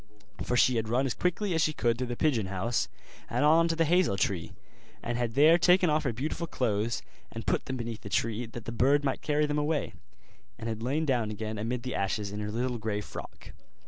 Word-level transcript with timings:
For 0.41 0.57
she 0.57 0.77
had 0.77 0.89
run 0.89 1.05
as 1.05 1.13
quickly 1.13 1.53
as 1.53 1.61
she 1.61 1.73
could 1.73 1.99
through 1.99 2.07
the 2.07 2.15
pigeon 2.15 2.47
house 2.47 2.87
and 3.29 3.45
on 3.45 3.67
to 3.67 3.75
the 3.75 3.85
hazel 3.85 4.17
tree, 4.17 4.51
and 5.03 5.15
had 5.15 5.35
there 5.35 5.59
taken 5.59 5.91
off 5.91 6.05
her 6.05 6.11
beautiful 6.11 6.47
clothes, 6.47 7.03
and 7.31 7.45
put 7.45 7.65
them 7.65 7.77
beneath 7.77 8.01
the 8.01 8.09
tree, 8.09 8.47
that 8.47 8.65
the 8.65 8.71
bird 8.71 9.03
might 9.03 9.21
carry 9.21 9.45
them 9.45 9.59
away, 9.59 9.93
and 10.57 10.67
had 10.67 10.81
lain 10.81 11.05
down 11.05 11.29
again 11.29 11.59
amid 11.59 11.83
the 11.83 11.93
ashes 11.93 12.31
in 12.31 12.39
her 12.39 12.49
little 12.49 12.79
grey 12.79 12.99
frock. 12.99 13.53